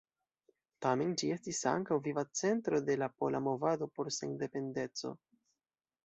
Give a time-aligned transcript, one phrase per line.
[0.83, 5.13] Tamen ĝi estis ankaŭ viva centro de la pola movado por sendependeco.